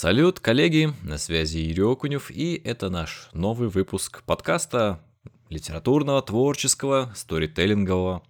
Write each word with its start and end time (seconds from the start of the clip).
Салют, 0.00 0.38
коллеги, 0.38 0.94
на 1.02 1.18
связи 1.18 1.58
Юрий 1.58 1.82
Окунев, 1.82 2.30
и 2.30 2.54
это 2.64 2.88
наш 2.88 3.30
новый 3.32 3.68
выпуск 3.68 4.22
подкаста 4.22 5.00
литературного, 5.48 6.22
творческого, 6.22 7.12
сторителлингового 7.16 8.22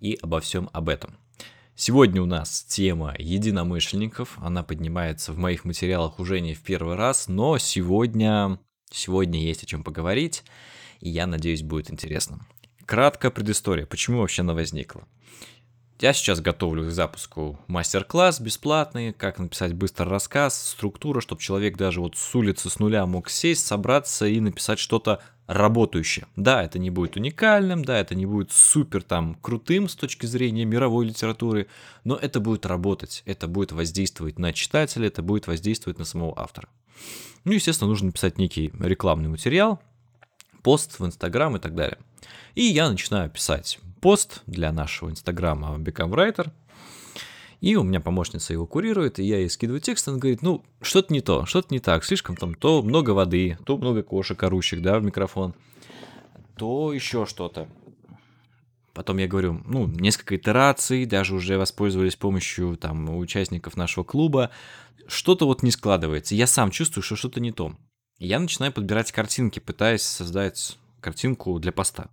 и 0.00 0.18
обо 0.22 0.40
всем 0.40 0.70
об 0.72 0.88
этом. 0.88 1.18
Сегодня 1.74 2.22
у 2.22 2.24
нас 2.24 2.64
тема 2.64 3.14
единомышленников, 3.18 4.38
она 4.38 4.62
поднимается 4.62 5.34
в 5.34 5.36
моих 5.36 5.66
материалах 5.66 6.18
уже 6.18 6.40
не 6.40 6.54
в 6.54 6.62
первый 6.62 6.96
раз, 6.96 7.28
но 7.28 7.58
сегодня, 7.58 8.58
сегодня 8.90 9.38
есть 9.38 9.64
о 9.64 9.66
чем 9.66 9.84
поговорить, 9.84 10.44
и 11.00 11.10
я 11.10 11.26
надеюсь, 11.26 11.60
будет 11.60 11.92
интересно. 11.92 12.40
Краткая 12.86 13.30
предыстория, 13.30 13.84
почему 13.84 14.20
вообще 14.20 14.40
она 14.40 14.54
возникла. 14.54 15.06
Я 16.02 16.12
сейчас 16.14 16.40
готовлю 16.40 16.84
к 16.88 16.90
запуску 16.90 17.60
мастер-класс 17.68 18.40
бесплатный, 18.40 19.12
как 19.12 19.38
написать 19.38 19.72
быстро 19.72 20.10
рассказ, 20.10 20.70
структура, 20.70 21.20
чтобы 21.20 21.40
человек 21.40 21.76
даже 21.76 22.00
вот 22.00 22.16
с 22.16 22.34
улицы, 22.34 22.70
с 22.70 22.80
нуля 22.80 23.06
мог 23.06 23.30
сесть, 23.30 23.64
собраться 23.64 24.26
и 24.26 24.40
написать 24.40 24.80
что-то 24.80 25.20
работающее. 25.46 26.26
Да, 26.34 26.64
это 26.64 26.80
не 26.80 26.90
будет 26.90 27.14
уникальным, 27.14 27.84
да, 27.84 28.00
это 28.00 28.16
не 28.16 28.26
будет 28.26 28.50
супер 28.50 29.04
там 29.04 29.36
крутым 29.36 29.88
с 29.88 29.94
точки 29.94 30.26
зрения 30.26 30.64
мировой 30.64 31.06
литературы, 31.06 31.68
но 32.02 32.16
это 32.16 32.40
будет 32.40 32.66
работать, 32.66 33.22
это 33.24 33.46
будет 33.46 33.70
воздействовать 33.70 34.40
на 34.40 34.52
читателя, 34.52 35.06
это 35.06 35.22
будет 35.22 35.46
воздействовать 35.46 36.00
на 36.00 36.04
самого 36.04 36.36
автора. 36.36 36.68
Ну, 37.44 37.52
естественно, 37.52 37.88
нужно 37.88 38.06
написать 38.06 38.38
некий 38.38 38.72
рекламный 38.80 39.28
материал, 39.28 39.80
пост 40.62 40.98
в 40.98 41.06
Инстаграм 41.06 41.56
и 41.56 41.60
так 41.60 41.74
далее. 41.74 41.98
И 42.54 42.62
я 42.62 42.88
начинаю 42.88 43.30
писать 43.30 43.78
пост 44.00 44.42
для 44.46 44.72
нашего 44.72 45.10
инстаграма 45.10 45.76
Become 45.78 46.10
Writer. 46.10 46.50
И 47.60 47.76
у 47.76 47.84
меня 47.84 48.00
помощница 48.00 48.52
его 48.52 48.66
курирует, 48.66 49.20
и 49.20 49.24
я 49.24 49.38
ей 49.38 49.48
скидываю 49.48 49.80
текст, 49.80 50.08
она 50.08 50.18
говорит, 50.18 50.42
ну, 50.42 50.64
что-то 50.80 51.12
не 51.12 51.20
то, 51.20 51.46
что-то 51.46 51.68
не 51.70 51.78
так, 51.78 52.04
слишком 52.04 52.36
там 52.36 52.54
то 52.54 52.82
много 52.82 53.10
воды, 53.10 53.56
то 53.64 53.78
много 53.78 54.02
кошек 54.02 54.42
орущих, 54.42 54.82
да, 54.82 54.98
в 54.98 55.04
микрофон, 55.04 55.54
то 56.56 56.92
еще 56.92 57.24
что-то. 57.24 57.68
Потом 58.94 59.18
я 59.18 59.28
говорю, 59.28 59.62
ну, 59.64 59.86
несколько 59.86 60.36
итераций, 60.36 61.06
даже 61.06 61.36
уже 61.36 61.56
воспользовались 61.56 62.16
помощью 62.16 62.76
там 62.76 63.16
участников 63.16 63.76
нашего 63.76 64.04
клуба. 64.04 64.50
Что-то 65.06 65.46
вот 65.46 65.62
не 65.62 65.70
складывается. 65.70 66.34
Я 66.34 66.46
сам 66.46 66.70
чувствую, 66.70 67.02
что 67.02 67.16
что-то 67.16 67.40
не 67.40 67.52
то. 67.52 67.74
Я 68.24 68.38
начинаю 68.38 68.72
подбирать 68.72 69.12
картинки, 69.12 69.58
пытаясь 69.58 70.02
создать 70.02 70.78
картинку 71.00 71.58
для 71.58 71.72
поста 71.72 72.10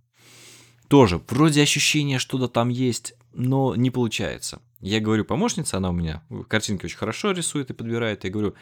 тоже 0.90 1.22
вроде 1.28 1.62
ощущение 1.62 2.18
что-то 2.18 2.48
там 2.48 2.68
есть, 2.68 3.14
но 3.32 3.76
не 3.76 3.92
получается. 3.92 4.60
Я 4.80 4.98
говорю, 4.98 5.24
помощница, 5.24 5.76
она 5.76 5.90
у 5.90 5.92
меня 5.92 6.20
картинки 6.48 6.84
очень 6.86 6.96
хорошо 6.96 7.30
рисует 7.30 7.70
и 7.70 7.74
подбирает. 7.74 8.24
Я 8.24 8.30
говорю, 8.30 8.56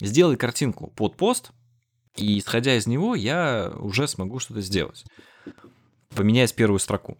сделай 0.00 0.36
картинку 0.36 0.92
под 0.94 1.16
пост, 1.16 1.50
и 2.14 2.38
исходя 2.38 2.76
из 2.76 2.86
него 2.86 3.16
я 3.16 3.72
уже 3.80 4.06
смогу 4.06 4.38
что-то 4.38 4.60
сделать. 4.60 5.04
Поменяясь 6.10 6.52
первую 6.52 6.78
строку. 6.78 7.18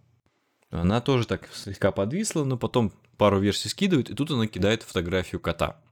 Она 0.70 1.00
тоже 1.00 1.26
так 1.26 1.48
слегка 1.52 1.90
подвисла, 1.90 2.44
но 2.44 2.56
потом 2.56 2.92
пару 3.16 3.40
версий 3.40 3.68
скидывает, 3.68 4.10
и 4.10 4.14
тут 4.14 4.30
она 4.30 4.46
кидает 4.46 4.84
фотографию 4.84 5.40
кота, 5.40 5.82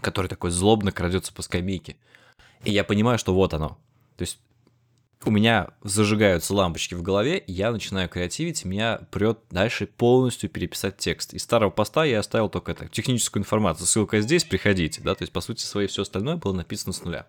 который 0.00 0.26
такой 0.26 0.50
злобно 0.50 0.90
крадется 0.90 1.32
по 1.32 1.42
скамейке. 1.42 1.98
И 2.64 2.72
я 2.72 2.84
понимаю, 2.84 3.18
что 3.18 3.34
вот 3.34 3.54
оно. 3.54 3.78
То 4.16 4.22
есть 4.22 4.38
у 5.24 5.30
меня 5.30 5.68
зажигаются 5.82 6.54
лампочки 6.54 6.94
в 6.94 7.02
голове, 7.02 7.42
я 7.46 7.72
начинаю 7.72 8.08
креативить, 8.08 8.64
меня 8.64 9.00
прет 9.10 9.38
дальше 9.50 9.86
полностью 9.86 10.48
переписать 10.48 10.96
текст. 10.96 11.34
Из 11.34 11.42
старого 11.42 11.70
поста 11.70 12.04
я 12.04 12.20
оставил 12.20 12.48
только 12.48 12.72
это, 12.72 12.88
техническую 12.88 13.42
информацию. 13.42 13.86
Ссылка 13.86 14.20
здесь, 14.20 14.44
приходите, 14.44 15.00
да, 15.02 15.14
то 15.14 15.22
есть, 15.22 15.32
по 15.32 15.40
сути, 15.40 15.62
своей 15.62 15.88
все 15.88 16.02
остальное 16.02 16.36
было 16.36 16.52
написано 16.52 16.92
с 16.92 17.02
нуля. 17.04 17.26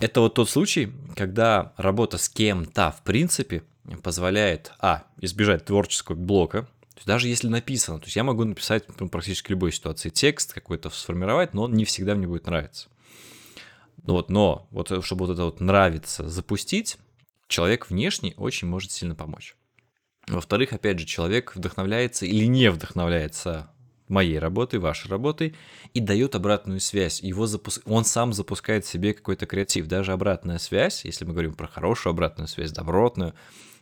Это 0.00 0.20
вот 0.20 0.34
тот 0.34 0.48
случай, 0.48 0.92
когда 1.16 1.74
работа 1.76 2.16
с 2.16 2.28
кем-то, 2.28 2.92
в 2.92 3.02
принципе, 3.02 3.64
позволяет, 4.02 4.72
а, 4.78 5.04
избежать 5.20 5.64
творческого 5.64 6.14
блока, 6.14 6.62
то 6.62 6.96
есть 6.96 7.06
даже 7.06 7.28
если 7.28 7.48
написано, 7.48 7.98
то 7.98 8.04
есть 8.04 8.16
я 8.16 8.24
могу 8.24 8.44
написать 8.44 8.84
ну, 8.98 9.08
практически 9.08 9.50
любой 9.50 9.72
ситуации 9.72 10.10
текст 10.10 10.52
какой-то 10.52 10.90
сформировать, 10.90 11.54
но 11.54 11.64
он 11.64 11.72
не 11.74 11.84
всегда 11.84 12.14
мне 12.14 12.26
будет 12.26 12.46
нравиться. 12.46 12.88
Ну 14.04 14.14
вот, 14.14 14.30
но 14.30 14.68
вот 14.70 14.90
э, 14.90 15.02
чтобы 15.02 15.26
вот 15.26 15.32
это 15.32 15.44
вот 15.44 15.60
нравится 15.60 16.28
запустить, 16.28 16.98
человек 17.48 17.90
внешний 17.90 18.34
очень 18.36 18.68
может 18.68 18.90
сильно 18.90 19.14
помочь. 19.14 19.56
Во-вторых, 20.28 20.72
опять 20.72 20.98
же, 20.98 21.06
человек 21.06 21.56
вдохновляется 21.56 22.26
или 22.26 22.44
не 22.44 22.70
вдохновляется 22.70 23.70
моей 24.10 24.38
работой, 24.38 24.78
вашей 24.78 25.08
работой, 25.08 25.54
и 25.94 26.00
дает 26.00 26.34
обратную 26.34 26.80
связь. 26.80 27.22
Его 27.22 27.46
запуск... 27.46 27.82
Он 27.86 28.04
сам 28.04 28.32
запускает 28.32 28.84
себе 28.84 29.14
какой-то 29.14 29.46
креатив. 29.46 29.86
Даже 29.86 30.12
обратная 30.12 30.58
связь, 30.58 31.04
если 31.04 31.24
мы 31.24 31.32
говорим 31.32 31.54
про 31.54 31.66
хорошую 31.68 32.10
обратную 32.10 32.48
связь, 32.48 32.72
добротную, 32.72 33.34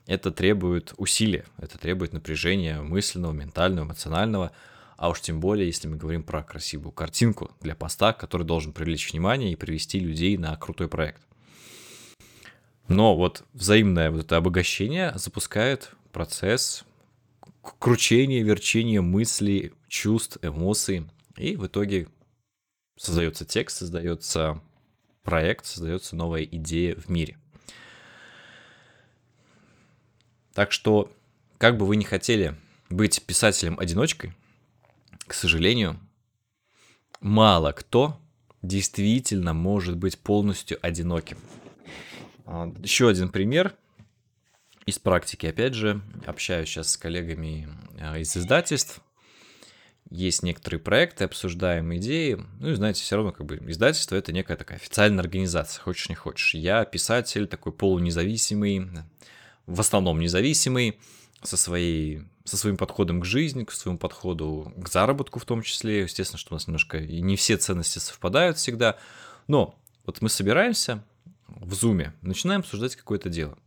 это 0.06 0.30
требует 0.30 0.94
усилия, 0.96 1.44
это 1.58 1.78
требует 1.78 2.12
напряжения 2.12 2.80
мысленного, 2.80 3.32
ментального, 3.32 3.84
эмоционального, 3.84 4.52
а 4.98 5.10
уж 5.10 5.20
тем 5.20 5.38
более, 5.38 5.68
если 5.68 5.86
мы 5.86 5.96
говорим 5.96 6.24
про 6.24 6.42
красивую 6.42 6.90
картинку 6.90 7.52
для 7.60 7.76
поста, 7.76 8.12
который 8.12 8.42
должен 8.42 8.72
привлечь 8.72 9.12
внимание 9.12 9.52
и 9.52 9.56
привести 9.56 10.00
людей 10.00 10.36
на 10.36 10.54
крутой 10.56 10.88
проект. 10.88 11.22
Но 12.88 13.16
вот 13.16 13.44
взаимное 13.52 14.10
вот 14.10 14.24
это 14.24 14.36
обогащение 14.36 15.12
запускает 15.14 15.92
процесс 16.10 16.84
кручения, 17.78 18.42
верчения 18.42 19.00
мыслей, 19.00 19.72
чувств, 19.86 20.38
эмоций. 20.42 21.06
И 21.36 21.54
в 21.54 21.68
итоге 21.68 22.08
создается 22.96 23.44
текст, 23.44 23.76
создается 23.76 24.60
проект, 25.22 25.66
создается 25.66 26.16
новая 26.16 26.42
идея 26.42 26.96
в 26.96 27.08
мире. 27.08 27.38
Так 30.54 30.72
что, 30.72 31.12
как 31.58 31.76
бы 31.76 31.86
вы 31.86 31.94
ни 31.94 32.04
хотели 32.04 32.56
быть 32.90 33.22
писателем-одиночкой, 33.22 34.34
к 35.28 35.34
сожалению, 35.34 36.00
мало 37.20 37.72
кто 37.72 38.18
действительно 38.62 39.52
может 39.54 39.96
быть 39.96 40.18
полностью 40.18 40.78
одиноким. 40.82 41.38
А, 42.46 42.72
Еще 42.82 43.08
один 43.08 43.28
пример 43.28 43.74
из 44.86 44.98
практики, 44.98 45.46
опять 45.46 45.74
же, 45.74 46.00
общаюсь 46.26 46.68
сейчас 46.68 46.92
с 46.92 46.96
коллегами 46.96 47.68
а, 48.00 48.18
из 48.18 48.36
издательств. 48.36 49.00
Есть 50.10 50.42
некоторые 50.42 50.80
проекты, 50.80 51.24
обсуждаем 51.24 51.94
идеи. 51.96 52.42
Ну 52.60 52.70
и 52.70 52.74
знаете, 52.74 53.02
все 53.02 53.16
равно 53.16 53.30
как 53.30 53.44
бы 53.44 53.56
издательство 53.56 54.16
это 54.16 54.32
некая 54.32 54.56
такая 54.56 54.78
официальная 54.78 55.20
организация, 55.20 55.82
хочешь 55.82 56.08
не 56.08 56.14
хочешь. 56.14 56.54
Я 56.54 56.86
писатель, 56.86 57.46
такой 57.46 57.72
полунезависимый, 57.72 58.88
в 59.66 59.80
основном 59.80 60.18
независимый, 60.18 60.98
со 61.42 61.56
своей 61.56 62.22
со 62.44 62.56
своим 62.56 62.76
подходом 62.76 63.20
к 63.20 63.24
жизни, 63.24 63.64
к 63.64 63.72
своему 63.72 63.98
подходу 63.98 64.72
к 64.76 64.88
заработку 64.88 65.38
в 65.38 65.44
том 65.44 65.62
числе. 65.62 66.02
Естественно, 66.02 66.38
что 66.38 66.54
у 66.54 66.56
нас 66.56 66.66
немножко 66.66 66.98
и 66.98 67.20
не 67.20 67.36
все 67.36 67.56
ценности 67.56 67.98
совпадают 67.98 68.56
всегда. 68.56 68.96
Но 69.46 69.78
вот 70.06 70.22
мы 70.22 70.30
собираемся 70.30 71.04
в 71.46 71.74
зуме, 71.74 72.14
начинаем 72.22 72.60
обсуждать 72.60 72.96
какое-то 72.96 73.28
дело. 73.28 73.58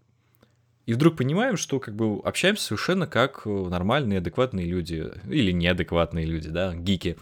И 0.87 0.93
вдруг 0.93 1.15
понимаем, 1.17 1.57
что 1.57 1.79
как 1.79 1.95
бы 1.95 2.19
общаемся 2.23 2.63
совершенно 2.63 3.05
как 3.05 3.45
нормальные, 3.45 4.17
адекватные 4.17 4.65
люди, 4.65 5.11
или 5.29 5.51
неадекватные 5.51 6.25
люди, 6.25 6.49
да, 6.49 6.73
гики, 6.73 7.17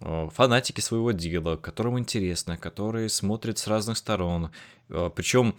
фанатики 0.00 0.80
своего 0.80 1.12
дела, 1.12 1.56
которым 1.56 2.00
интересно, 2.00 2.56
которые 2.56 3.08
смотрят 3.08 3.58
с 3.58 3.68
разных 3.68 3.96
сторон. 3.96 4.50
Причем 4.88 5.54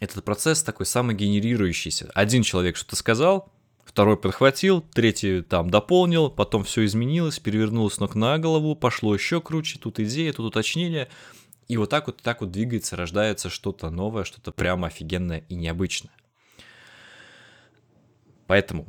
этот 0.00 0.24
процесс 0.24 0.62
такой 0.62 0.86
самогенерирующийся. 0.86 2.10
Один 2.14 2.42
человек 2.42 2.76
что-то 2.76 2.96
сказал, 2.96 3.52
второй 3.84 4.16
подхватил, 4.16 4.80
третий 4.80 5.42
там 5.42 5.70
дополнил, 5.70 6.30
потом 6.30 6.64
все 6.64 6.84
изменилось, 6.84 7.38
перевернулось 7.38 7.98
ног 7.98 8.14
на 8.14 8.38
голову, 8.38 8.76
пошло 8.76 9.14
еще 9.14 9.40
круче, 9.40 9.78
тут 9.78 9.98
идея, 10.00 10.32
тут 10.32 10.46
уточнение. 10.46 11.08
И 11.66 11.76
вот 11.76 11.90
так 11.90 12.06
вот, 12.06 12.22
так 12.22 12.40
вот 12.40 12.50
двигается, 12.50 12.96
рождается 12.96 13.50
что-то 13.50 13.90
новое, 13.90 14.24
что-то 14.24 14.52
прямо 14.52 14.86
офигенное 14.86 15.44
и 15.48 15.54
необычное. 15.54 16.12
Поэтому 18.46 18.88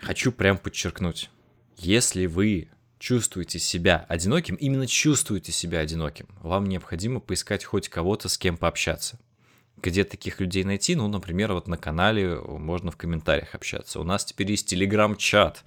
хочу 0.00 0.32
прям 0.32 0.58
подчеркнуть, 0.58 1.30
если 1.76 2.26
вы 2.26 2.68
чувствуете 2.98 3.58
себя 3.58 4.04
одиноким, 4.08 4.56
именно 4.56 4.86
чувствуете 4.86 5.52
себя 5.52 5.80
одиноким, 5.80 6.26
вам 6.40 6.66
необходимо 6.66 7.20
поискать 7.20 7.64
хоть 7.64 7.88
кого-то, 7.88 8.28
с 8.28 8.38
кем 8.38 8.56
пообщаться– 8.56 9.20
где 9.76 10.04
таких 10.04 10.40
людей 10.40 10.64
найти? 10.64 10.94
Ну, 10.94 11.08
например, 11.08 11.52
вот 11.52 11.68
на 11.68 11.76
канале 11.76 12.36
можно 12.40 12.90
в 12.90 12.96
комментариях 12.96 13.54
общаться. 13.54 14.00
У 14.00 14.04
нас 14.04 14.24
теперь 14.24 14.50
есть 14.50 14.68
телеграм-чат, 14.68 15.64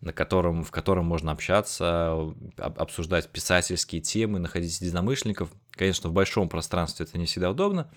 на 0.00 0.12
котором, 0.12 0.62
в 0.64 0.70
котором 0.70 1.06
можно 1.06 1.32
общаться, 1.32 2.34
обсуждать 2.56 3.28
писательские 3.28 4.00
темы, 4.00 4.38
находить 4.38 4.80
единомышленников. 4.80 5.50
Конечно, 5.72 6.08
в 6.08 6.12
большом 6.12 6.48
пространстве 6.48 7.06
это 7.06 7.18
не 7.18 7.26
всегда 7.26 7.50
удобно. 7.50 7.90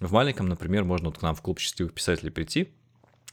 В 0.00 0.12
маленьком, 0.12 0.48
например, 0.48 0.84
можно 0.84 1.08
вот 1.08 1.18
к 1.18 1.22
нам 1.22 1.34
в 1.34 1.42
клуб 1.42 1.58
счастливых 1.60 1.94
писателей 1.94 2.30
прийти, 2.30 2.72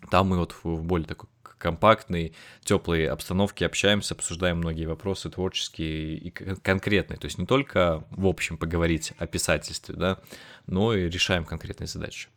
Там 0.09 0.27
мы 0.27 0.37
вот 0.37 0.55
в 0.63 0.83
более 0.83 1.07
такой 1.07 1.29
компактной, 1.61 2.33
теплой 2.63 3.05
обстановке 3.05 3.65
общаемся, 3.65 4.13
обсуждаем 4.13 4.57
многие 4.57 4.85
вопросы 4.85 5.29
творческие 5.29 6.17
и 6.17 6.29
конкретные. 6.29 7.17
То 7.17 7.25
есть 7.25 7.37
не 7.37 7.45
только 7.45 8.03
в 8.11 8.27
общем 8.27 8.57
поговорить 8.57 9.13
о 9.17 9.27
писательстве, 9.27 9.95
да, 9.95 10.19
но 10.67 10.93
и 10.93 11.09
решаем 11.09 11.45
конкретные 11.45 11.87
задачи. 11.87 12.27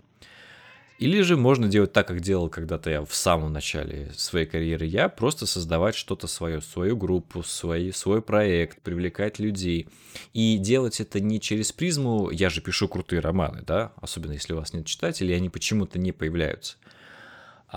Или 0.99 1.23
же 1.23 1.37
можно 1.37 1.67
делать 1.67 1.93
так, 1.93 2.07
как 2.07 2.21
делал 2.21 2.49
когда-то 2.49 2.89
я 2.89 3.05
в 3.05 3.15
самом 3.15 3.53
начале 3.53 4.13
своей 4.17 4.47
карьеры 4.47 4.87
я, 4.87 5.09
просто 5.09 5.45
создавать 5.45 5.97
что-то 5.97 6.29
свое, 6.29 6.61
свою 6.61 6.97
группу, 6.97 7.43
свой, 7.43 7.93
свой 7.93 8.23
проект, 8.23 8.81
привлекать 8.81 9.41
людей. 9.41 9.89
И 10.35 10.57
делать 10.57 11.01
это 11.01 11.19
не 11.19 11.41
через 11.41 11.73
призму 11.73 12.31
«я 12.31 12.49
же 12.49 12.61
пишу 12.61 12.87
крутые 12.87 13.19
романы», 13.19 13.63
да, 13.67 13.93
особенно 13.97 14.33
если 14.33 14.53
у 14.53 14.57
вас 14.57 14.73
нет 14.73 14.87
читателей, 14.87 15.37
они 15.37 15.51
почему-то 15.51 15.99
не 15.99 16.13
появляются, 16.13 16.77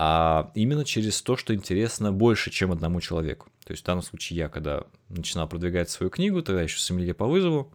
а 0.00 0.52
именно 0.54 0.84
через 0.84 1.20
то, 1.22 1.36
что 1.36 1.52
интересно 1.52 2.12
больше, 2.12 2.52
чем 2.52 2.70
одному 2.70 3.00
человеку. 3.00 3.48
То 3.64 3.72
есть 3.72 3.82
в 3.82 3.86
данном 3.86 4.04
случае 4.04 4.36
я, 4.36 4.48
когда 4.48 4.84
начинал 5.08 5.48
продвигать 5.48 5.90
свою 5.90 6.08
книгу, 6.08 6.40
тогда 6.40 6.62
еще 6.62 6.78
с 6.78 7.14
по 7.14 7.26
вызову, 7.26 7.72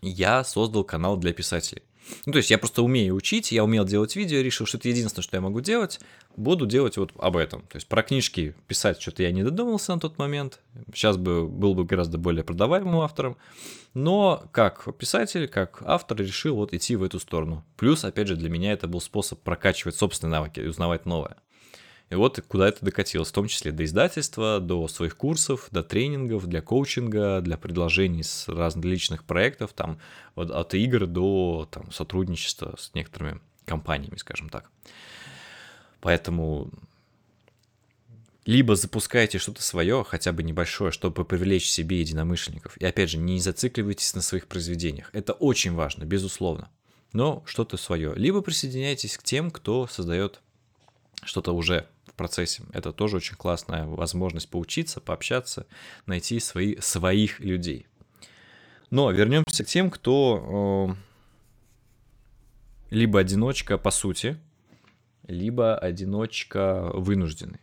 я 0.00 0.42
создал 0.42 0.82
канал 0.82 1.16
для 1.16 1.32
писателей. 1.32 1.84
Ну, 2.26 2.32
то 2.32 2.38
есть 2.38 2.50
я 2.50 2.58
просто 2.58 2.82
умею 2.82 3.14
учить, 3.14 3.52
я 3.52 3.64
умел 3.64 3.84
делать 3.84 4.16
видео, 4.16 4.40
решил, 4.40 4.66
что 4.66 4.78
это 4.78 4.88
единственное, 4.88 5.22
что 5.22 5.36
я 5.36 5.40
могу 5.40 5.60
делать, 5.60 6.00
буду 6.36 6.66
делать 6.66 6.96
вот 6.96 7.12
об 7.18 7.36
этом. 7.36 7.62
То 7.62 7.76
есть 7.76 7.86
про 7.86 8.02
книжки 8.02 8.54
писать 8.66 9.00
что-то 9.00 9.22
я 9.22 9.32
не 9.32 9.42
додумался 9.42 9.94
на 9.94 10.00
тот 10.00 10.18
момент, 10.18 10.60
сейчас 10.94 11.16
бы 11.16 11.48
был 11.48 11.74
бы 11.74 11.84
гораздо 11.84 12.18
более 12.18 12.44
продаваемым 12.44 13.00
автором, 13.00 13.36
но 13.94 14.44
как 14.52 14.96
писатель, 14.96 15.48
как 15.48 15.82
автор 15.84 16.18
решил 16.18 16.56
вот 16.56 16.72
идти 16.72 16.96
в 16.96 17.02
эту 17.02 17.18
сторону. 17.18 17.64
Плюс, 17.76 18.04
опять 18.04 18.28
же, 18.28 18.36
для 18.36 18.50
меня 18.50 18.72
это 18.72 18.88
был 18.88 19.00
способ 19.00 19.40
прокачивать 19.40 19.96
собственные 19.96 20.32
навыки 20.32 20.60
и 20.60 20.66
узнавать 20.66 21.06
новое. 21.06 21.36
И 22.12 22.14
вот 22.14 22.38
куда 22.46 22.68
это 22.68 22.84
докатилось, 22.84 23.30
в 23.30 23.32
том 23.32 23.48
числе 23.48 23.72
до 23.72 23.86
издательства, 23.86 24.60
до 24.60 24.86
своих 24.86 25.16
курсов, 25.16 25.68
до 25.70 25.82
тренингов, 25.82 26.46
для 26.46 26.60
коучинга, 26.60 27.40
для 27.40 27.56
предложений 27.56 28.24
с 28.24 28.48
различных 28.48 29.24
проектов, 29.24 29.72
там, 29.72 29.98
вот 30.34 30.50
от 30.50 30.74
игр 30.74 31.06
до 31.06 31.66
там, 31.70 31.90
сотрудничества 31.90 32.74
с 32.78 32.92
некоторыми 32.92 33.40
компаниями, 33.64 34.18
скажем 34.18 34.50
так. 34.50 34.70
Поэтому 36.02 36.70
либо 38.44 38.76
запускайте 38.76 39.38
что-то 39.38 39.62
свое, 39.62 40.04
хотя 40.06 40.32
бы 40.32 40.42
небольшое, 40.42 40.92
чтобы 40.92 41.24
привлечь 41.24 41.70
себе 41.70 42.00
единомышленников. 42.00 42.76
И 42.76 42.84
опять 42.84 43.08
же, 43.08 43.16
не 43.16 43.40
зацикливайтесь 43.40 44.14
на 44.14 44.20
своих 44.20 44.48
произведениях. 44.48 45.08
Это 45.14 45.32
очень 45.32 45.72
важно, 45.72 46.04
безусловно. 46.04 46.68
Но 47.14 47.42
что-то 47.46 47.78
свое. 47.78 48.12
Либо 48.16 48.42
присоединяйтесь 48.42 49.16
к 49.16 49.22
тем, 49.22 49.50
кто 49.50 49.86
создает 49.86 50.42
что-то 51.24 51.52
уже 51.52 51.86
процессе. 52.22 52.62
Это 52.72 52.92
тоже 52.92 53.16
очень 53.16 53.34
классная 53.34 53.84
возможность 53.84 54.48
поучиться, 54.48 55.00
пообщаться, 55.00 55.66
найти 56.06 56.38
свои, 56.38 56.76
своих 56.76 57.40
людей. 57.40 57.88
Но 58.90 59.10
вернемся 59.10 59.64
к 59.64 59.66
тем, 59.66 59.90
кто 59.90 60.94
э, 62.90 62.94
либо 62.94 63.18
одиночка 63.18 63.76
по 63.76 63.90
сути, 63.90 64.38
либо 65.26 65.76
одиночка 65.76 66.92
вынужденный. 66.94 67.58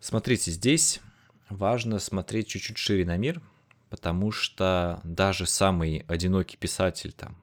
Смотрите, 0.00 0.50
здесь 0.50 1.00
важно 1.48 2.00
смотреть 2.00 2.48
чуть-чуть 2.48 2.78
шире 2.78 3.04
на 3.04 3.16
мир, 3.16 3.40
потому 3.88 4.32
что 4.32 5.00
даже 5.04 5.46
самый 5.46 6.04
одинокий 6.08 6.56
писатель, 6.56 7.12
там, 7.12 7.36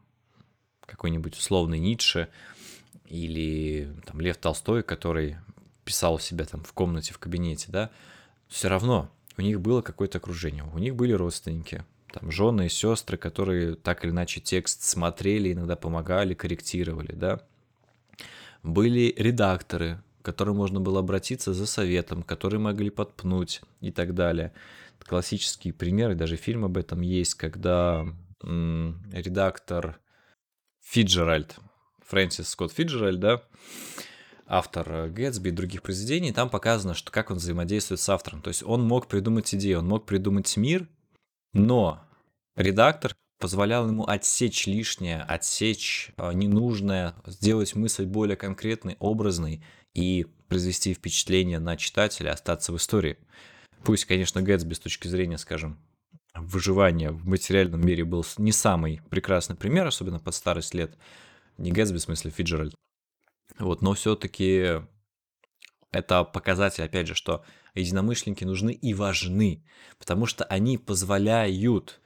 какой-нибудь 0.86 1.38
условный 1.38 1.80
Ницше 1.80 2.28
или 3.06 3.96
там, 4.06 4.20
Лев 4.20 4.36
Толстой, 4.36 4.84
который 4.84 5.38
писал 5.86 6.16
у 6.16 6.20
себя 6.20 6.46
там 6.46 6.64
в 6.64 6.74
комнате, 6.74 7.14
в 7.14 7.20
кабинете, 7.20 7.68
да, 7.70 7.92
все 8.48 8.68
равно 8.68 9.10
у 9.38 9.42
них 9.42 9.62
было 9.62 9.82
какое-то 9.82 10.18
окружение, 10.18 10.64
у 10.74 10.80
них 10.80 10.96
были 10.96 11.14
родственники, 11.14 11.86
там 12.12 12.32
жены 12.32 12.68
и 12.68 12.70
сестры, 12.70 13.18
которые 13.18 13.76
так 13.76 14.04
или 14.04 14.12
иначе 14.12 14.40
текст 14.40 14.84
смотрели, 14.84 15.54
иногда 15.54 15.76
помогали, 15.76 16.34
корректировали, 16.34 17.14
да. 17.14 17.42
Были 18.64 19.14
редакторы, 19.18 20.02
к 20.22 20.26
которым 20.26 20.58
можно 20.58 20.80
было 20.80 21.00
обратиться 21.00 21.54
за 21.54 21.68
советом, 21.68 22.24
которые 22.24 22.60
могли 22.60 22.90
подпнуть 22.90 23.62
и 23.82 23.92
так 23.92 24.16
далее. 24.16 24.54
Классические 25.00 25.72
примеры, 25.74 26.16
даже 26.16 26.36
фильм 26.36 26.66
об 26.66 26.78
этом 26.78 27.02
есть, 27.02 27.36
когда 27.36 28.08
м- 28.42 29.04
редактор 29.12 30.00
Фиджеральд, 30.82 31.58
Фрэнсис 32.08 32.50
Скотт 32.50 32.72
Фиджеральд, 32.72 33.20
да, 33.20 33.44
автор 34.48 35.10
Гэтсби 35.10 35.50
и 35.50 35.52
других 35.52 35.82
произведений, 35.82 36.32
там 36.32 36.50
показано, 36.50 36.94
что 36.94 37.12
как 37.12 37.32
он 37.32 37.38
взаимодействует 37.38 38.00
с 38.00 38.10
автором. 38.10 38.42
То 38.42 38.50
есть 38.50 38.64
он 38.64 38.84
мог 38.84 39.08
придумать 39.08 39.54
идею, 39.56 39.80
он 39.80 39.88
мог 39.88 40.06
придумать 40.06 40.56
мир, 40.58 40.88
но 41.54 42.04
редактор 42.56 43.16
позволял 43.40 43.88
ему 43.88 44.06
отсечь 44.06 44.66
лишнее, 44.68 45.22
отсечь 45.22 46.12
а, 46.18 46.32
ненужное, 46.32 47.16
сделать 47.26 47.76
мысль 47.76 48.06
более 48.06 48.38
конкретной, 48.38 48.96
образной 49.00 49.64
и 49.94 50.26
произвести 50.48 50.94
впечатление 50.94 51.60
на 51.60 51.76
читателя, 51.76 52.32
остаться 52.32 52.72
в 52.72 52.78
истории. 52.78 53.18
Пусть, 53.84 54.06
конечно, 54.06 54.42
Гэтсби 54.42 54.74
с 54.74 54.80
точки 54.80 55.08
зрения, 55.08 55.38
скажем, 55.38 55.78
выживания 56.34 57.12
в 57.12 57.28
материальном 57.28 57.86
мире 57.86 58.04
был 58.04 58.26
не 58.38 58.52
самый 58.52 59.02
прекрасный 59.10 59.56
пример, 59.56 59.88
особенно 59.88 60.20
под 60.20 60.36
старость 60.36 60.74
лет. 60.74 60.98
Не 61.58 61.72
Гэтсби, 61.72 61.98
в 61.98 62.02
смысле 62.02 62.32
Фиджеральд. 62.32 62.76
Вот, 63.60 63.82
но 63.82 63.94
все-таки 63.94 64.82
это 65.92 66.24
показатель, 66.26 66.84
опять 66.84 67.08
же, 67.08 67.16
что 67.16 67.44
единомышленники 67.74 68.44
нужны 68.44 68.72
и 68.72 68.94
важны, 68.94 69.64
потому 69.98 70.26
что 70.26 70.44
они 70.46 70.78
позволяют 70.78 72.02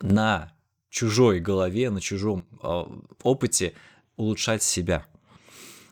на 0.00 0.52
чужой 0.88 1.38
голове, 1.40 1.90
на 1.90 2.00
чужом 2.00 2.44
э, 2.62 2.84
опыте 3.22 3.74
улучшать 4.16 4.62
себя. 4.62 5.06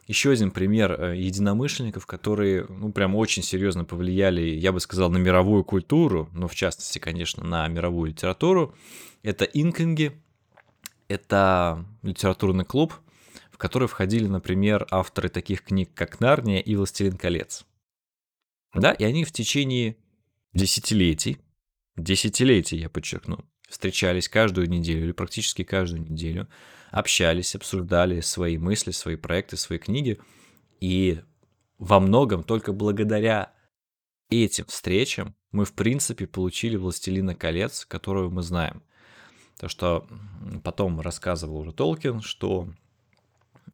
Еще 0.09 0.31
один 0.33 0.51
пример 0.51 1.01
э, 1.01 1.17
единомышленников, 1.17 2.07
которые, 2.07 2.67
ну, 2.69 2.91
прям 2.91 3.15
очень 3.15 3.45
серьезно 3.45 3.85
повлияли, 3.85 4.41
я 4.41 4.73
бы 4.73 4.81
сказал, 4.81 5.11
на 5.11 5.19
мировую 5.19 5.63
культуру, 5.63 6.29
но 6.33 6.49
в 6.49 6.57
частности, 6.57 6.99
конечно, 6.99 7.45
на 7.45 7.69
мировую 7.69 8.11
литературу, 8.11 8.75
это 9.23 9.45
инкинги, 9.45 10.21
это 11.07 11.85
литературный 12.03 12.65
клуб– 12.65 12.95
в 13.59 13.61
который 13.61 13.89
входили, 13.89 14.29
например, 14.29 14.87
авторы 14.89 15.29
таких 15.29 15.65
книг, 15.65 15.91
как 15.93 16.21
«Нарния» 16.21 16.61
и 16.61 16.77
«Властелин 16.77 17.17
колец». 17.17 17.67
Да, 18.73 18.93
и 18.93 19.03
они 19.03 19.25
в 19.25 19.33
течение 19.33 19.97
десятилетий, 20.53 21.39
десятилетий, 21.97 22.77
я 22.77 22.89
подчеркну, 22.89 23.45
встречались 23.69 24.29
каждую 24.29 24.69
неделю 24.69 25.07
или 25.07 25.11
практически 25.11 25.65
каждую 25.65 26.03
неделю, 26.03 26.49
общались, 26.93 27.57
обсуждали 27.57 28.21
свои 28.21 28.59
мысли, 28.59 28.93
свои 28.93 29.17
проекты, 29.17 29.57
свои 29.57 29.79
книги. 29.79 30.21
И 30.79 31.21
во 31.79 31.99
многом 31.99 32.45
только 32.45 32.73
благодаря 32.73 33.53
этим 34.31 34.67
встречам 34.67 35.35
мы, 35.51 35.65
в 35.65 35.73
принципе, 35.73 36.29
получили 36.29 36.77
«Властелина 36.77 37.35
колец», 37.35 37.85
которую 37.85 38.31
мы 38.31 38.43
знаем. 38.43 38.85
То, 39.59 39.67
что 39.67 40.07
потом 40.63 41.01
рассказывал 41.01 41.59
уже 41.59 41.73
Толкин, 41.73 42.21
что 42.21 42.69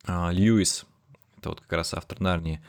Льюис, 0.07 0.87
это 1.39 1.51
вот 1.51 1.61
как 1.61 1.73
раз 1.73 1.95
автор 1.95 2.21
Нарнии, 2.21 2.63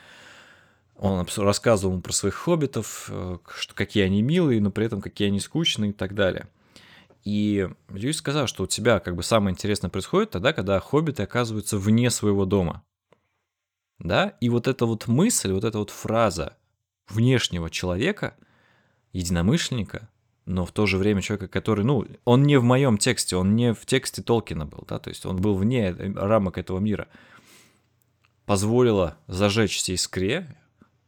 он 0.97 1.25
рассказывал 1.37 1.99
про 1.99 2.13
своих 2.13 2.35
хоббитов, 2.35 3.09
э, 3.09 3.37
что 3.57 3.75
какие 3.75 4.03
они 4.03 4.21
милые, 4.21 4.61
но 4.61 4.71
при 4.71 4.85
этом 4.85 5.01
какие 5.01 5.27
они 5.27 5.39
скучные 5.39 5.91
и 5.91 5.93
так 5.93 6.15
далее. 6.15 6.47
И 7.25 7.67
Льюис 7.89 8.17
сказал, 8.17 8.47
что 8.47 8.63
у 8.63 8.67
тебя 8.67 8.99
как 8.99 9.15
бы 9.15 9.23
самое 9.23 9.53
интересное 9.53 9.89
происходит 9.89 10.29
тогда, 10.29 10.53
когда 10.53 10.79
хоббиты 10.79 11.23
оказываются 11.23 11.77
вне 11.77 12.09
своего 12.09 12.45
дома. 12.45 12.83
Да, 13.99 14.33
и 14.39 14.49
вот 14.49 14.67
эта 14.67 14.85
вот 14.85 15.07
мысль, 15.07 15.51
вот 15.51 15.63
эта 15.63 15.79
вот 15.79 15.89
фраза 15.89 16.57
внешнего 17.07 17.69
человека, 17.69 18.35
единомышленника, 19.13 20.09
но 20.45 20.65
в 20.65 20.71
то 20.71 20.85
же 20.85 20.97
время 20.97 21.21
человека, 21.21 21.47
который, 21.47 21.83
ну, 21.83 22.05
он 22.23 22.43
не 22.43 22.57
в 22.57 22.63
моем 22.63 22.97
тексте, 22.97 23.35
он 23.35 23.55
не 23.55 23.73
в 23.73 23.85
тексте 23.85 24.21
Толкина 24.21 24.65
был, 24.65 24.83
да, 24.87 24.99
то 24.99 25.09
есть 25.09 25.25
он 25.25 25.37
был 25.37 25.55
вне 25.55 25.91
рамок 25.91 26.57
этого 26.57 26.79
мира, 26.79 27.07
позволило 28.45 29.17
зажечься 29.27 29.91
искре, 29.93 30.55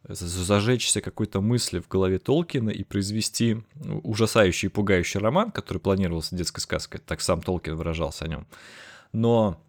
зажечься 0.08 1.00
какой-то 1.00 1.40
мысли 1.40 1.78
в 1.78 1.88
голове 1.88 2.18
Толкина 2.18 2.70
и 2.70 2.82
произвести 2.82 3.62
ужасающий 4.02 4.66
и 4.66 4.70
пугающий 4.70 5.20
роман, 5.20 5.52
который 5.52 5.78
планировался 5.78 6.34
детской 6.34 6.60
сказкой, 6.60 7.00
так 7.00 7.20
сам 7.20 7.40
Толкин 7.40 7.76
выражался 7.76 8.24
о 8.24 8.28
нем, 8.28 8.46
но 9.12 9.60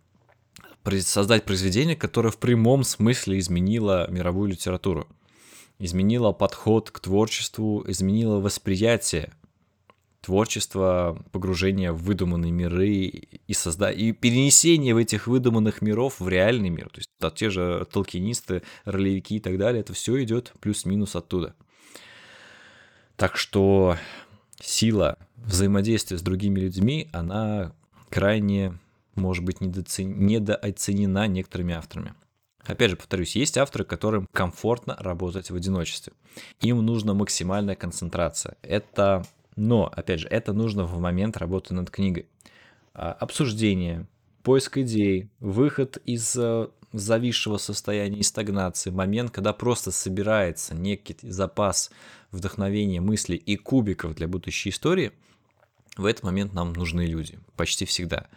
создать 1.02 1.46
произведение, 1.46 1.96
которое 1.96 2.32
в 2.32 2.40
прямом 2.40 2.84
смысле 2.84 3.38
изменило 3.38 4.10
мировую 4.10 4.50
литературу, 4.50 5.08
изменило 5.78 6.32
подход 6.32 6.90
к 6.90 7.00
творчеству, 7.00 7.84
изменило 7.88 8.40
восприятие 8.40 9.32
творчество, 10.22 11.24
погружение 11.32 11.92
в 11.92 12.04
выдуманные 12.04 12.52
миры 12.52 12.90
и, 12.90 13.54
созда... 13.54 13.92
и 13.92 14.12
перенесение 14.12 14.94
в 14.94 14.98
этих 14.98 15.28
выдуманных 15.28 15.82
миров 15.82 16.20
в 16.20 16.28
реальный 16.28 16.70
мир. 16.70 16.90
То 16.90 17.00
есть 17.00 17.10
те 17.36 17.50
же 17.50 17.88
толкинисты, 17.92 18.64
ролевики 18.86 19.38
и 19.38 19.40
так 19.40 19.58
далее, 19.58 19.82
это 19.82 19.94
все 19.94 20.22
идет 20.24 20.54
плюс-минус 20.60 21.16
оттуда. 21.16 21.56
Так 23.16 23.38
что 23.38 23.98
сила 24.62 25.18
взаимодействия 25.36 26.18
с 26.18 26.22
другими 26.22 26.60
людьми, 26.60 27.10
она 27.12 27.74
крайне, 28.10 28.78
может 29.16 29.44
быть, 29.44 29.62
недооценена 29.62 31.28
некоторыми 31.28 31.74
авторами. 31.74 32.14
Опять 32.66 32.92
же, 32.92 32.98
повторюсь, 32.98 33.36
есть 33.36 33.58
авторы, 33.58 33.84
которым 33.84 34.28
комфортно 34.32 34.96
работать 35.00 35.50
в 35.50 35.56
одиночестве. 35.56 36.14
Им 36.60 36.86
нужна 36.86 37.14
максимальная 37.14 37.76
концентрация. 37.76 38.58
Это, 38.62 39.26
но, 39.60 39.92
опять 39.94 40.22
же, 40.22 40.28
это 40.28 40.54
нужно 40.54 40.86
в 40.86 41.00
момент 41.00 41.38
работы 41.38 41.74
над 41.74 41.92
книгой. 41.92 42.28
А, 42.94 43.12
обсуждение, 43.12 44.08
поиск 44.42 44.78
идей, 44.78 45.30
выход 45.40 45.98
из 46.06 46.36
э, 46.38 46.70
зависшего 46.94 47.58
состояния 47.58 48.20
и 48.20 48.24
стагнации, 48.24 48.90
момент, 48.90 49.32
когда 49.32 49.52
просто 49.52 49.92
собирается 49.92 50.76
некий 50.76 51.18
запас 51.22 51.92
вдохновения, 52.32 53.02
мыслей 53.02 53.36
и 53.36 53.58
кубиков 53.58 54.16
для 54.16 54.28
будущей 54.28 54.70
истории, 54.70 55.12
в 55.98 56.06
этот 56.06 56.24
момент 56.24 56.54
нам 56.54 56.72
нужны 56.72 57.06
люди, 57.06 57.38
почти 57.58 57.86
всегда. 57.86 58.28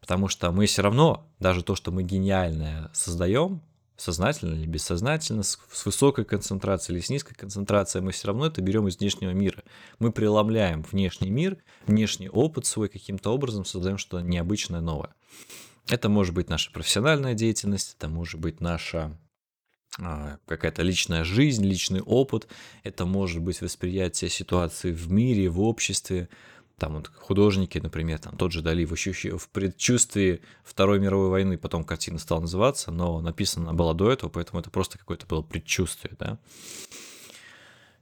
Потому 0.00 0.26
что 0.26 0.50
мы 0.50 0.66
все 0.66 0.82
равно, 0.82 1.24
даже 1.38 1.62
то, 1.62 1.76
что 1.76 1.92
мы 1.92 2.02
гениальное 2.02 2.90
создаем, 2.92 3.60
сознательно 3.98 4.54
или 4.54 4.66
бессознательно, 4.66 5.42
с, 5.42 5.58
высокой 5.84 6.24
концентрацией 6.24 6.96
или 6.96 7.04
с 7.04 7.10
низкой 7.10 7.34
концентрацией, 7.34 8.02
мы 8.02 8.12
все 8.12 8.28
равно 8.28 8.46
это 8.46 8.62
берем 8.62 8.86
из 8.88 8.98
внешнего 8.98 9.32
мира. 9.32 9.62
Мы 9.98 10.12
преломляем 10.12 10.82
внешний 10.82 11.30
мир, 11.30 11.58
внешний 11.86 12.28
опыт 12.28 12.64
свой 12.64 12.88
каким-то 12.88 13.30
образом, 13.30 13.64
создаем 13.64 13.98
что-то 13.98 14.22
необычное, 14.22 14.80
новое. 14.80 15.14
Это 15.88 16.08
может 16.08 16.32
быть 16.32 16.48
наша 16.48 16.70
профессиональная 16.70 17.34
деятельность, 17.34 17.96
это 17.98 18.08
может 18.08 18.40
быть 18.40 18.60
наша 18.60 19.18
а, 20.00 20.38
какая-то 20.46 20.82
личная 20.82 21.24
жизнь, 21.24 21.64
личный 21.64 22.00
опыт, 22.00 22.46
это 22.84 23.04
может 23.04 23.42
быть 23.42 23.60
восприятие 23.60 24.30
ситуации 24.30 24.92
в 24.92 25.10
мире, 25.10 25.48
в 25.48 25.60
обществе, 25.60 26.28
там 26.78 26.94
вот 26.94 27.08
художники, 27.08 27.78
например, 27.78 28.18
там 28.18 28.36
тот 28.36 28.52
же 28.52 28.62
Дали 28.62 28.84
в, 28.84 28.92
ощущ... 28.92 29.26
в 29.26 29.48
предчувствии 29.48 30.40
Второй 30.64 31.00
мировой 31.00 31.28
войны, 31.28 31.58
потом 31.58 31.84
картина 31.84 32.18
стала 32.18 32.40
называться, 32.40 32.90
но 32.90 33.20
написана 33.20 33.74
была 33.74 33.94
до 33.94 34.10
этого, 34.10 34.30
поэтому 34.30 34.60
это 34.60 34.70
просто 34.70 34.98
какое-то 34.98 35.26
было 35.26 35.42
предчувствие, 35.42 36.14
да. 36.18 36.38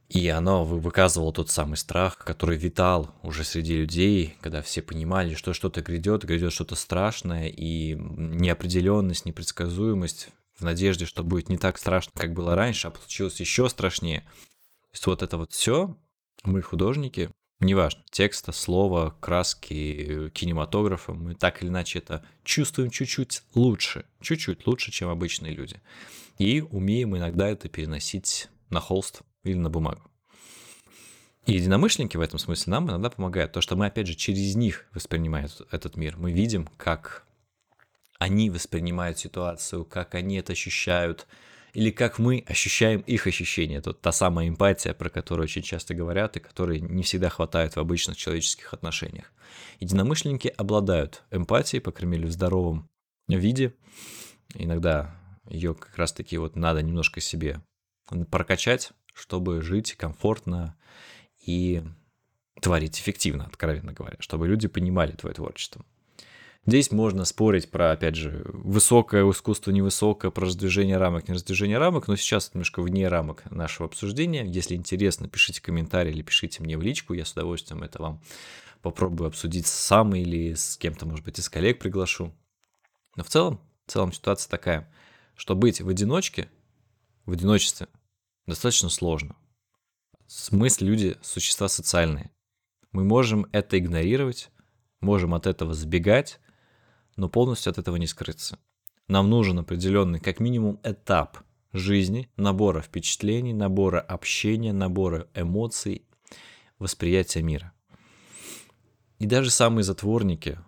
И 0.09 0.28
оно 0.28 0.64
выказывало 0.64 1.33
тот 1.33 1.50
самый 1.50 1.76
страх, 1.76 2.18
который 2.18 2.56
витал 2.56 3.11
уже 3.23 3.42
среди 3.42 3.76
людей, 3.76 4.37
когда 4.40 4.62
все 4.62 4.80
понимали, 4.80 5.35
что 5.35 5.52
что-то 5.52 5.83
грядет, 5.83 6.25
грядет 6.25 6.52
что-то 6.52 6.76
страшное, 6.76 7.49
и 7.49 7.95
неопределенность, 7.95 9.25
непредсказуемость 9.25 10.28
в 10.54 10.62
надежде, 10.62 11.06
что 11.06 11.25
будет 11.25 11.49
не 11.49 11.59
так 11.59 11.76
страшно, 11.76 12.12
как 12.14 12.35
было 12.35 12.54
раньше, 12.54 12.87
а 12.87 12.90
получилось 12.90 13.40
еще 13.40 13.68
страшнее. 13.68 14.21
То 14.21 14.90
есть 14.92 15.06
вот 15.06 15.23
это 15.23 15.38
вот 15.38 15.52
все 15.52 15.97
мы, 16.45 16.62
художники, 16.62 17.30
неважно, 17.60 18.02
текста, 18.10 18.52
слова, 18.52 19.16
краски, 19.20 20.30
кинематографа, 20.30 21.12
мы 21.12 21.34
так 21.34 21.62
или 21.62 21.68
иначе 21.68 21.98
это 21.98 22.25
чувствуем 22.44 22.90
чуть-чуть 22.90 23.42
лучше, 23.54 24.04
чуть-чуть 24.20 24.66
лучше, 24.66 24.90
чем 24.90 25.08
обычные 25.08 25.54
люди. 25.54 25.80
И 26.38 26.60
умеем 26.60 27.16
иногда 27.16 27.48
это 27.48 27.68
переносить 27.68 28.48
на 28.70 28.80
холст 28.80 29.22
или 29.42 29.56
на 29.56 29.70
бумагу. 29.70 30.02
И 31.46 31.52
единомышленники 31.52 32.16
в 32.16 32.20
этом 32.20 32.38
смысле 32.40 32.72
нам 32.72 32.90
иногда 32.90 33.08
помогают, 33.08 33.52
то, 33.52 33.60
что 33.60 33.76
мы, 33.76 33.86
опять 33.86 34.08
же, 34.08 34.14
через 34.14 34.56
них 34.56 34.86
воспринимаем 34.92 35.48
этот 35.70 35.96
мир. 35.96 36.16
Мы 36.18 36.32
видим, 36.32 36.68
как 36.76 37.25
они 38.18 38.50
воспринимают 38.50 39.18
ситуацию, 39.18 39.84
как 39.84 40.14
они 40.14 40.36
это 40.36 40.52
ощущают, 40.52 41.26
или 41.76 41.90
как 41.90 42.18
мы 42.18 42.42
ощущаем 42.47 43.00
их 43.00 43.26
ощущения. 43.26 43.76
Это 43.76 43.92
та 43.92 44.11
самая 44.11 44.49
эмпатия, 44.49 44.95
про 44.95 45.11
которую 45.11 45.45
очень 45.45 45.61
часто 45.61 45.92
говорят 45.92 46.35
и 46.38 46.40
которой 46.40 46.80
не 46.80 47.02
всегда 47.02 47.28
хватает 47.28 47.76
в 47.76 47.78
обычных 47.78 48.16
человеческих 48.16 48.73
отношениях. 48.73 49.30
Единомышленники 49.78 50.49
обладают 50.49 51.23
эмпатией, 51.30 51.83
по 51.83 51.92
крайней 51.92 52.16
мере, 52.16 52.28
в 52.28 52.33
здоровом 52.33 52.88
виде. 53.28 53.75
Иногда 54.54 55.14
ее 55.45 55.75
как 55.75 55.99
раз-таки 55.99 56.38
вот 56.38 56.56
надо 56.56 56.80
немножко 56.80 57.21
себе 57.21 57.61
прокачать, 58.30 58.92
чтобы 59.12 59.61
жить 59.61 59.97
комфортно 59.97 60.78
и 61.47 61.83
творить 62.62 62.99
эффективно, 62.99 63.45
откровенно 63.45 63.92
говоря, 63.92 64.16
чтобы 64.21 64.49
люди 64.49 64.66
понимали 64.66 65.12
твое 65.12 65.35
творчество. 65.35 65.85
Здесь 66.66 66.90
можно 66.90 67.25
спорить 67.25 67.70
про, 67.70 67.92
опять 67.92 68.16
же, 68.16 68.42
высокое 68.46 69.30
искусство, 69.30 69.70
невысокое, 69.70 70.32
про 70.32 70.46
раздвижение 70.46 70.96
рамок, 70.96 71.28
не 71.28 71.35
раздвижение 71.35 71.78
рамок, 71.78 72.08
но 72.08 72.16
сейчас 72.16 72.52
немножко 72.52 72.82
вне 72.82 73.06
рамок 73.06 73.49
нашего 73.52 73.87
обсуждения. 73.87 74.44
Если 74.44 74.75
интересно, 74.75 75.28
пишите 75.28 75.62
комментарии 75.62 76.11
или 76.11 76.23
пишите 76.23 76.64
мне 76.64 76.76
в 76.76 76.82
личку, 76.82 77.14
я 77.14 77.25
с 77.25 77.32
удовольствием 77.32 77.85
это 77.85 78.02
вам 78.02 78.20
попробую 78.82 79.28
обсудить 79.28 79.68
сам 79.68 80.16
или 80.16 80.54
с 80.54 80.76
кем-то, 80.76 81.06
может 81.06 81.25
быть, 81.25 81.38
из 81.38 81.49
коллег 81.49 81.78
приглашу. 81.78 82.35
Но 83.14 83.23
в 83.23 83.28
целом, 83.28 83.61
в 83.87 83.92
целом 83.92 84.12
ситуация 84.12 84.50
такая, 84.50 84.92
что 85.37 85.54
быть 85.54 85.80
в 85.80 85.88
одиночке, 85.88 86.50
в 87.26 87.32
одиночестве 87.32 87.87
достаточно 88.46 88.88
сложно. 88.88 89.37
Смысл 90.26 90.85
люди– 90.85 91.16
существа 91.23 91.68
социальные. 91.68 92.32
Мы 92.90 93.04
можем 93.04 93.46
это 93.52 93.78
игнорировать, 93.78 94.50
можем 95.00 95.32
от 95.32 95.46
этого 95.46 95.73
сбегать, 95.73 96.40
но 97.16 97.28
полностью 97.28 97.70
от 97.70 97.78
этого 97.78 97.96
не 97.96 98.06
скрыться. 98.06 98.58
Нам 99.08 99.30
нужен 99.30 99.58
определенный, 99.58 100.20
как 100.20 100.40
минимум, 100.40 100.80
этап 100.82 101.38
жизни, 101.73 102.28
набора 102.37 102.80
впечатлений, 102.80 103.52
набора 103.52 104.00
общения, 104.00 104.73
набора 104.73 105.28
эмоций, 105.35 106.02
восприятия 106.78 107.42
мира. 107.42 107.73
И 109.18 109.26
даже 109.26 109.50
самые 109.50 109.85
затворники, 109.85 110.58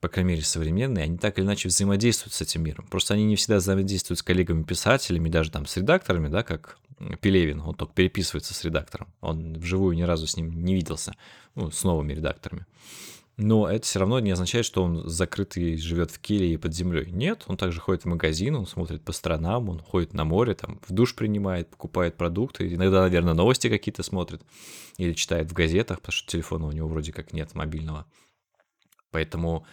по 0.00 0.08
крайней 0.08 0.30
мере, 0.30 0.42
современные, 0.42 1.04
они 1.04 1.18
так 1.18 1.38
или 1.38 1.44
иначе 1.44 1.68
взаимодействуют 1.68 2.34
с 2.34 2.40
этим 2.40 2.62
миром. 2.62 2.86
Просто 2.88 3.14
они 3.14 3.24
не 3.24 3.36
всегда 3.36 3.56
взаимодействуют 3.56 4.20
с 4.20 4.22
коллегами-писателями, 4.22 5.28
даже 5.28 5.50
там 5.50 5.66
с 5.66 5.76
редакторами, 5.76 6.28
да, 6.28 6.42
как 6.42 6.78
Пелевин, 7.20 7.60
он 7.60 7.74
только 7.74 7.94
переписывается 7.94 8.54
с 8.54 8.64
редактором. 8.64 9.08
Он 9.20 9.54
вживую 9.54 9.96
ни 9.96 10.02
разу 10.02 10.26
с 10.26 10.36
ним 10.36 10.64
не 10.64 10.74
виделся, 10.74 11.14
ну, 11.54 11.70
с 11.70 11.84
новыми 11.84 12.12
редакторами. 12.12 12.66
Но 13.38 13.70
это 13.70 13.86
все 13.86 14.00
равно 14.00 14.18
не 14.18 14.32
означает, 14.32 14.66
что 14.66 14.82
он 14.82 15.08
закрытый 15.08 15.76
живет 15.76 16.10
в 16.10 16.18
Киле 16.18 16.54
и 16.54 16.56
под 16.56 16.74
землей. 16.74 17.08
Нет, 17.12 17.44
он 17.46 17.56
также 17.56 17.80
ходит 17.80 18.02
в 18.02 18.06
магазин, 18.06 18.56
он 18.56 18.66
смотрит 18.66 19.04
по 19.04 19.12
сторонам, 19.12 19.68
он 19.68 19.78
ходит 19.78 20.12
на 20.12 20.24
море, 20.24 20.56
там 20.56 20.80
в 20.88 20.92
душ 20.92 21.14
принимает, 21.14 21.70
покупает 21.70 22.16
продукты, 22.16 22.74
иногда, 22.74 23.00
наверное, 23.02 23.34
новости 23.34 23.68
какие-то 23.68 24.02
смотрит 24.02 24.42
или 24.96 25.12
читает 25.12 25.48
в 25.48 25.52
газетах, 25.52 26.00
потому 26.00 26.12
что 26.12 26.28
телефона 26.28 26.66
у 26.66 26.72
него 26.72 26.88
вроде 26.88 27.12
как 27.12 27.32
нет 27.32 27.54
мобильного. 27.54 28.06
Поэтому 29.12 29.64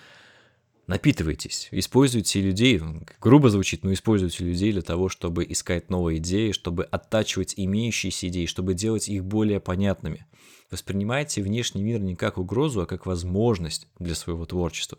напитывайтесь, 0.86 1.68
используйте 1.72 2.42
людей, 2.42 2.80
грубо 3.20 3.50
звучит, 3.50 3.84
но 3.84 3.92
используйте 3.94 4.44
людей 4.44 4.74
для 4.74 4.84
того, 4.84 5.10
чтобы 5.10 5.44
искать 5.44 5.90
новые 5.90 6.20
идеи, 6.20 6.52
чтобы 6.52 6.84
оттачивать 6.84 7.56
имеющиеся 7.58 8.28
идеи, 8.28 8.46
чтобы 8.46 8.76
делать 8.76 9.10
их 9.10 9.26
более 9.26 9.60
понятными. 9.60 10.28
Воспринимайте 10.76 11.42
внешний 11.42 11.82
мир 11.82 12.02
не 12.02 12.18
как 12.18 12.38
угрозу, 12.38 12.82
а 12.82 12.86
как 12.86 13.06
возможность 13.06 13.88
для 13.98 14.14
своего 14.14 14.46
творчества. 14.46 14.98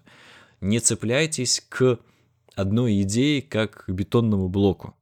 Не 0.63 0.81
цепляйтесь 0.81 1.63
к 1.69 1.99
одной 2.55 3.03
идее, 3.03 3.43
как 3.43 3.85
к 3.85 3.91
бетонному 3.91 4.49
блоку. 4.49 4.97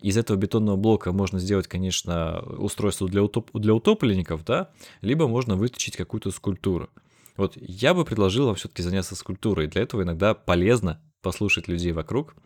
Из 0.00 0.16
этого 0.16 0.36
бетонного 0.36 0.76
блока 0.76 1.10
можно 1.10 1.40
сделать, 1.40 1.66
конечно, 1.66 2.40
устройство 2.56 3.08
для, 3.08 3.24
утоп... 3.24 3.50
для 3.52 3.74
утопленников, 3.74 4.44
да, 4.44 4.70
либо 5.00 5.26
можно 5.26 5.56
выточить 5.56 5.96
какую-то 5.96 6.30
скульптуру. 6.30 6.88
Вот 7.36 7.56
я 7.56 7.92
бы 7.92 8.04
предложил 8.04 8.46
вам 8.46 8.54
все-таки 8.54 8.84
заняться 8.84 9.16
скульптурой. 9.16 9.66
Для 9.66 9.82
этого 9.82 10.02
иногда 10.02 10.34
полезно 10.34 11.02
послушать 11.20 11.66
людей 11.66 11.90
вокруг, 11.90 12.36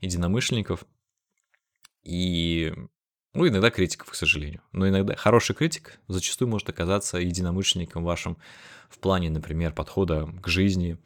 единомышленников, 0.00 0.86
и 2.04 2.72
ну, 3.34 3.48
иногда 3.48 3.70
критиков, 3.70 4.10
к 4.10 4.14
сожалению. 4.14 4.60
Но 4.72 4.88
иногда 4.88 5.16
хороший 5.16 5.54
критик 5.54 5.98
зачастую 6.08 6.48
может 6.48 6.68
оказаться 6.68 7.18
единомышленником 7.18 8.04
вашим 8.04 8.38
в 8.88 8.98
плане, 8.98 9.28
например, 9.28 9.72
подхода 9.72 10.28
к 10.40 10.46
жизни, 10.46 10.98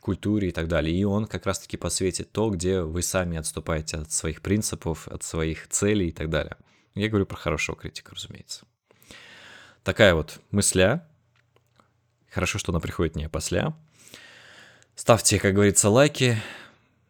культуре 0.00 0.48
и 0.48 0.52
так 0.52 0.66
далее. 0.66 0.96
И 0.96 1.04
он 1.04 1.26
как 1.26 1.46
раз-таки 1.46 1.76
посветит 1.76 2.32
то, 2.32 2.50
где 2.50 2.80
вы 2.80 3.02
сами 3.02 3.38
отступаете 3.38 3.98
от 3.98 4.10
своих 4.10 4.42
принципов, 4.42 5.06
от 5.08 5.22
своих 5.22 5.68
целей 5.68 6.08
и 6.08 6.12
так 6.12 6.28
далее. 6.28 6.56
Я 6.94 7.08
говорю 7.08 7.26
про 7.26 7.36
хорошего 7.36 7.76
критика, 7.76 8.14
разумеется. 8.14 8.66
Такая 9.84 10.14
вот 10.14 10.40
мысля. 10.50 11.08
Хорошо, 12.30 12.58
что 12.58 12.72
она 12.72 12.80
приходит 12.80 13.14
не 13.14 13.24
опосля. 13.24 13.76
Ставьте, 14.96 15.38
как 15.38 15.54
говорится, 15.54 15.90
лайки, 15.90 16.36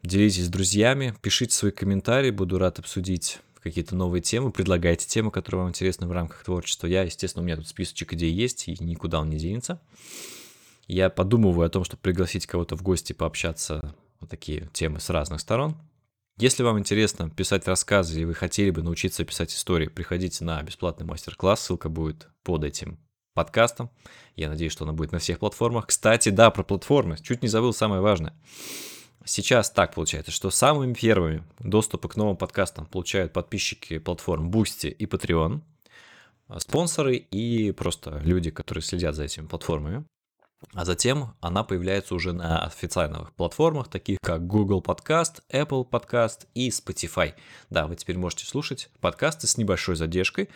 делитесь 0.02 0.46
с 0.46 0.48
друзьями, 0.48 1.14
пишите 1.22 1.54
свои 1.54 1.70
комментарии, 1.70 2.30
буду 2.30 2.58
рад 2.58 2.78
обсудить 2.78 3.40
какие-то 3.66 3.96
новые 3.96 4.22
темы, 4.22 4.52
предлагайте 4.52 5.08
темы, 5.08 5.32
которые 5.32 5.62
вам 5.62 5.70
интересны 5.70 6.06
в 6.06 6.12
рамках 6.12 6.44
творчества. 6.44 6.86
Я, 6.86 7.02
естественно, 7.02 7.42
у 7.42 7.44
меня 7.44 7.56
тут 7.56 7.66
списочек 7.66 8.12
идей 8.12 8.32
есть, 8.32 8.68
и 8.68 8.76
никуда 8.78 9.20
он 9.20 9.28
не 9.28 9.38
денется. 9.38 9.80
Я 10.86 11.10
подумываю 11.10 11.66
о 11.66 11.68
том, 11.68 11.82
чтобы 11.82 12.00
пригласить 12.00 12.46
кого-то 12.46 12.76
в 12.76 12.82
гости 12.82 13.12
пообщаться 13.12 13.96
вот 14.20 14.30
такие 14.30 14.70
темы 14.72 15.00
с 15.00 15.10
разных 15.10 15.40
сторон. 15.40 15.76
Если 16.38 16.62
вам 16.62 16.78
интересно 16.78 17.28
писать 17.28 17.66
рассказы, 17.66 18.20
и 18.20 18.24
вы 18.24 18.34
хотели 18.34 18.70
бы 18.70 18.82
научиться 18.82 19.24
писать 19.24 19.52
истории, 19.52 19.88
приходите 19.88 20.44
на 20.44 20.62
бесплатный 20.62 21.06
мастер-класс, 21.06 21.62
ссылка 21.62 21.88
будет 21.88 22.28
под 22.44 22.62
этим 22.62 22.98
подкастом. 23.34 23.90
Я 24.36 24.48
надеюсь, 24.48 24.72
что 24.72 24.84
она 24.84 24.92
будет 24.92 25.10
на 25.10 25.18
всех 25.18 25.40
платформах. 25.40 25.88
Кстати, 25.88 26.28
да, 26.28 26.50
про 26.50 26.62
платформы, 26.62 27.16
чуть 27.20 27.42
не 27.42 27.48
забыл 27.48 27.72
самое 27.72 28.00
важное. 28.00 28.34
Сейчас 29.28 29.70
так 29.70 29.92
получается, 29.92 30.30
что 30.30 30.50
самыми 30.50 30.94
первыми 30.94 31.42
доступы 31.58 32.08
к 32.08 32.14
новым 32.14 32.36
подкастам 32.36 32.86
получают 32.86 33.32
подписчики 33.32 33.98
платформ 33.98 34.50
Boosty 34.50 34.88
и 34.88 35.04
Patreon, 35.04 35.62
спонсоры 36.58 37.16
и 37.16 37.72
просто 37.72 38.20
люди, 38.22 38.52
которые 38.52 38.82
следят 38.82 39.16
за 39.16 39.24
этими 39.24 39.46
платформами. 39.46 40.04
А 40.74 40.84
затем 40.84 41.34
она 41.40 41.64
появляется 41.64 42.14
уже 42.14 42.32
на 42.32 42.64
официальных 42.64 43.32
платформах, 43.32 43.88
таких 43.88 44.18
как 44.22 44.46
Google 44.46 44.80
Podcast, 44.80 45.42
Apple 45.50 45.88
Podcast 45.88 46.46
и 46.54 46.68
Spotify. 46.68 47.34
Да, 47.68 47.88
вы 47.88 47.96
теперь 47.96 48.18
можете 48.18 48.46
слушать 48.46 48.90
подкасты 49.00 49.48
с 49.48 49.58
небольшой 49.58 49.96
задержкой 49.96 50.50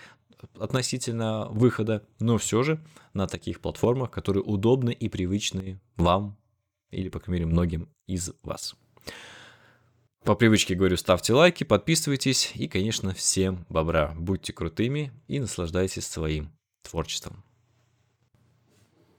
относительно 0.61 1.49
выхода, 1.50 2.05
но 2.21 2.39
все 2.39 2.62
же 2.62 2.81
на 3.15 3.27
таких 3.27 3.61
платформах, 3.61 4.12
которые 4.12 4.45
удобны 4.45 4.93
и 4.93 5.09
привычны 5.09 5.81
вам 5.97 6.37
или, 6.91 7.09
по 7.09 7.21
крайней 7.21 7.45
мере, 7.45 7.53
многим 7.53 7.89
из 8.07 8.33
вас. 8.43 8.77
По 10.25 10.35
привычке 10.35 10.75
говорю, 10.75 10.97
ставьте 10.97 11.33
лайки, 11.33 11.65
подписывайтесь 11.65 12.53
и, 12.55 12.69
конечно, 12.69 13.15
всем 13.15 13.65
бобра. 13.71 14.15
Будьте 14.19 14.53
крутыми 14.53 15.13
и 15.29 15.41
наслаждайтесь 15.41 16.07
своим 16.07 16.53
творчеством. 16.83 17.43